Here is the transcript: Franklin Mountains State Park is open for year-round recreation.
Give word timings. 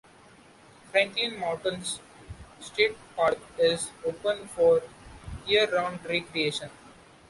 Franklin 0.91 1.39
Mountains 1.39 1.99
State 2.59 2.97
Park 3.15 3.37
is 3.59 3.91
open 4.03 4.47
for 4.47 4.81
year-round 5.45 6.03
recreation. 6.07 6.71